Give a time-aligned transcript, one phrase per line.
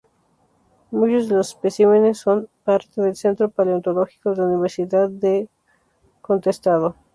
[0.89, 5.47] Muchos de los especímenes son parte del "Centro Paleontológico" de la Universidade do
[6.27, 6.87] Contestado.